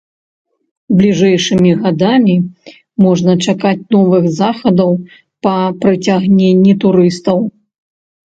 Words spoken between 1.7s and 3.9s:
гадамі можна чакаць